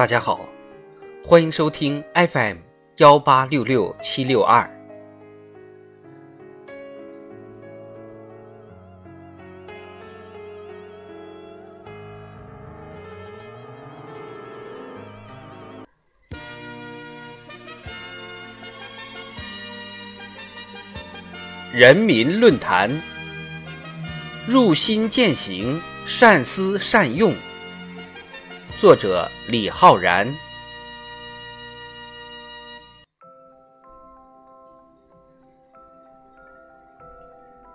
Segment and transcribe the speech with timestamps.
[0.00, 0.48] 大家好，
[1.22, 2.56] 欢迎收听 FM
[2.96, 4.66] 幺八六六七六二。
[21.74, 22.90] 人民论坛，
[24.46, 27.34] 入心践行，善思善用。
[28.80, 30.26] 作者李浩然。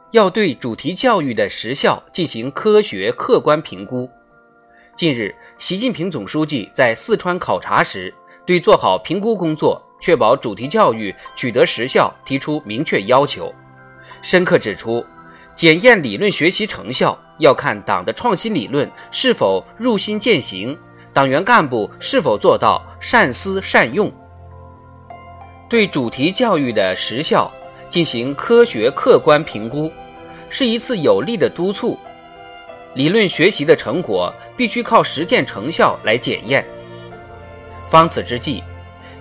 [0.10, 4.10] 要对主题教育的实效进行科学客观评估。
[4.96, 8.12] 近日，习近平总书记在四川考察时，
[8.44, 13.54] 对做好评估工作、确保主题教育取得实效提出明确要求。
[14.24, 15.06] 深刻指出，
[15.54, 20.76] 检验理论学习成效要看党的创新理论是否入心践行，
[21.16, 24.12] 党员干部是否做到善思善用。
[25.70, 27.50] 对主题教育的实效
[27.90, 29.90] 进行科学客观评估，
[30.50, 31.98] 是一次有力的督促。
[32.96, 36.66] 理论学习的成果必须靠实践成效来检验。
[37.88, 38.62] 方此之际，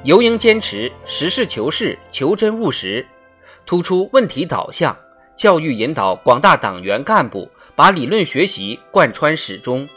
[0.03, 3.07] 尤应坚持实事求是、求真务实。
[3.65, 4.97] 突出问题导向，
[5.37, 9.89] 教育引导广大党员干部把理论学习贯穿始终，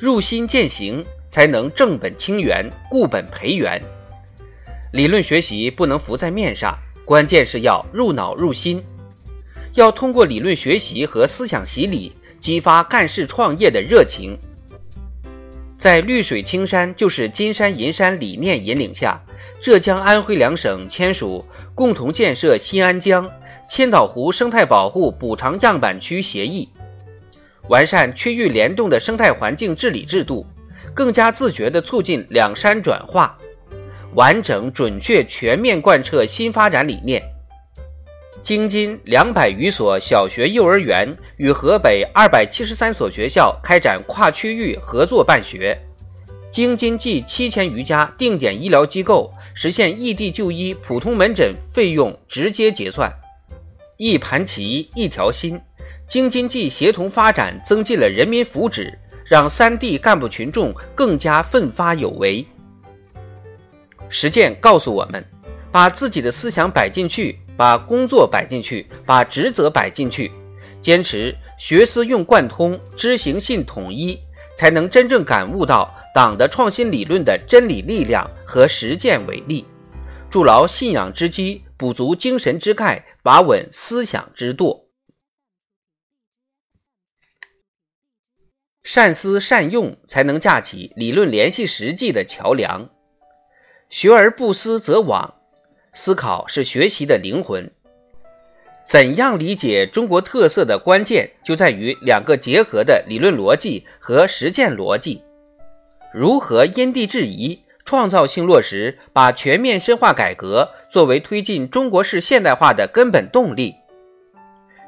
[0.00, 3.78] 入心践行，才能正本清源、固本培元。
[4.94, 8.82] 理论学习不能浮在面上，关键是要入脑入心，
[9.74, 14.38] 要通过理论学习和思想洗礼，激发干事创业的热情。
[15.76, 19.22] 在绿水青山就是金山银山理念引领下。
[19.60, 23.30] 浙江、安徽两省签署共同建设新安江
[23.68, 26.66] 千岛湖生态保护补偿样板区协议，
[27.70, 30.44] 完善区域联动的生态环境治理制度，
[30.92, 33.38] 更加自觉地促进两山转化，
[34.14, 37.22] 完整、准确、全面贯彻新发展理念。
[38.42, 45.78] 京津两百余所小学、幼儿园与河北二百七十三所学校开展跨区域合作办学，
[46.50, 49.32] 京津冀七千余家定点医疗机构。
[49.54, 53.12] 实现异地就医普通门诊费用直接结算，
[53.96, 55.60] 一盘棋一条心，
[56.10, 58.92] 京津冀协同发展增进了人民福祉，
[59.24, 62.44] 让三地干部群众更加奋发有为。
[64.08, 65.24] 实践告诉我们，
[65.70, 70.32] 把自己的思想摆进去，把工作摆进去，把职责摆进去，
[70.80, 74.18] 坚持学思用贯通，知行信统一，
[74.58, 75.94] 才能真正感悟到。
[76.12, 79.64] 党的创新理论的真理力量和实践伟力，
[80.28, 84.89] 筑牢信仰之基，补足精神之钙，把稳思想之舵。
[88.82, 92.88] 善思善用，才能架起理论联系实际的桥梁。
[93.88, 95.32] 学而不思则罔，
[95.92, 97.70] 思考是学习的灵魂。
[98.86, 105.22] 怎样理解中国特色的关键，就在于两个结合的理论逻辑和实践逻辑。
[106.12, 113.74] 如何因地制宜、创造性落实，把全面深化改革作为推进中国式现代化的根本动力？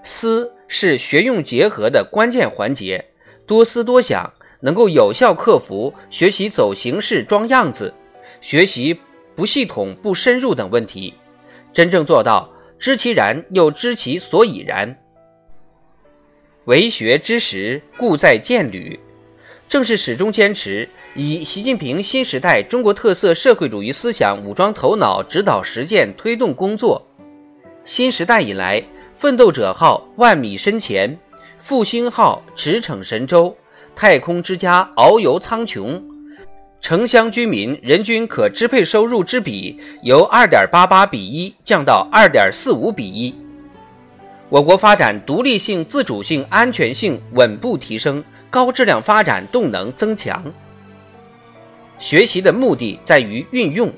[0.03, 3.12] 思是学用结合的关键环节，
[3.47, 7.93] 多思多想，能够有效克服学习走形式、装样子、
[8.41, 8.99] 学习
[9.35, 11.15] 不系统、不深入等问题，
[11.73, 12.49] 真正做到
[12.79, 14.97] 知其然又知其所以然。
[16.67, 18.99] 为学之时，故在见履。
[19.69, 27.05] 正是始终坚持以习近平新时代中国特色社会主义思想武装头脑指导实践推动工作。
[27.83, 31.19] 新时代以来，奋斗者号万米深潜，
[31.63, 33.57] 复兴号驰骋神州，
[33.95, 36.03] 太空之家遨游苍穹，
[36.81, 43.33] 城乡居民人均可支配收入之比由二点八八比一降到二点四五比一，
[44.49, 48.23] 我国发展独立性、自主性、安全性稳步提升。
[48.51, 50.45] 高质量发展动能增强。
[51.99, 53.91] 学习的目的在于运用，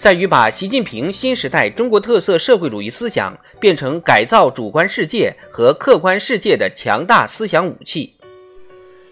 [0.00, 8.14] 在于把习近平新时代中国特色社会主义思想变成改造主观世界和客观世界的强大思想武器。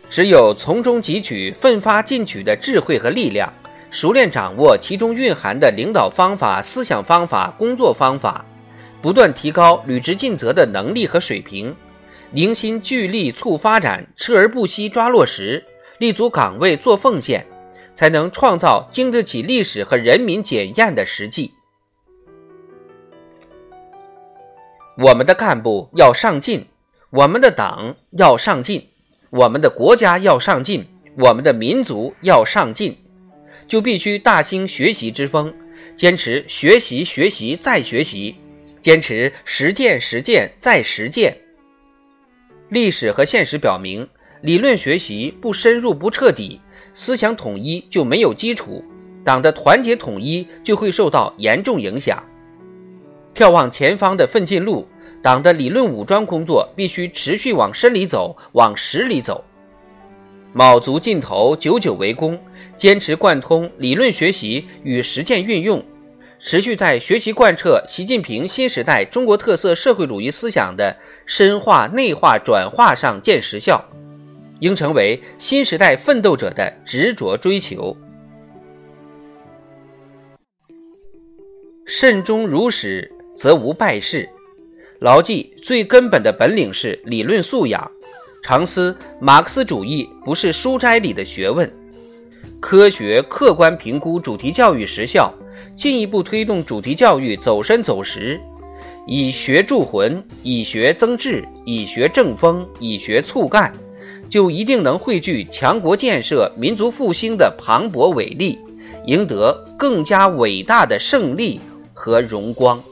[0.08, 3.52] 只有从中汲取奋发进取的智慧和力量，
[3.90, 8.42] 熟练掌握其中蕴含的领导方法、思想方法、工作方法，
[9.02, 11.76] 不断提高履职尽责的能力和水平。
[12.30, 15.62] 凝心聚力促发展，锲而不息抓落实，
[15.98, 17.46] 立足岗位做奉献，
[17.98, 21.52] 才能创造经得起历史和人民检验的实际。
[24.96, 26.64] 我们的干部要上进，
[27.10, 28.86] 我们的党要上进，
[29.30, 30.86] 我们的国家要上进，
[31.16, 32.96] 我们的民族要上进，
[33.66, 35.52] 就必须大兴学习之风，
[35.96, 38.36] 坚持学习、学习再学习，
[38.80, 41.36] 坚持实践、实践再实践。
[42.68, 44.08] 历史和现实表明，
[44.40, 46.60] 理论学习不深入、不彻底，
[47.00, 48.84] 思想统一就没有基础，
[49.24, 52.20] 党的团结统一就会受到严重影响。
[53.36, 54.84] 眺望前方的奋进路，
[55.22, 59.44] 党的理论武装工作必须持续往深里走，往实里走。
[60.52, 62.36] 卯足劲头，久久为功，
[62.76, 65.80] 坚持贯通理论学习与实践运用。
[66.40, 70.96] 持续在学习贯彻习近平新时代中国特色社会主义思想的
[71.26, 73.84] 深化、内化、转化上见实效，
[74.60, 77.96] 应成为新时代奋斗者的执着追求。
[81.86, 84.28] 慎终如始，则无败事。
[85.00, 87.90] 牢记最根本的本领是理论素养。
[88.42, 91.70] 常思马克思主义不是书斋里的学问，
[92.60, 95.32] 科学客观评估主题教育实效。
[95.76, 98.40] 进一步推动主题教育走深走实，
[99.06, 103.72] 以学铸魂，以学增智，以学正风，以学促干，
[104.28, 108.58] 就一定能汇聚强国建设、民族复兴的磅礴伟力，
[109.06, 111.60] 赢得更加伟大的胜利
[111.94, 112.82] 和荣光。